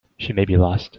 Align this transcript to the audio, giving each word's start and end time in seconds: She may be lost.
She 0.17 0.33
may 0.33 0.45
be 0.45 0.57
lost. 0.57 0.89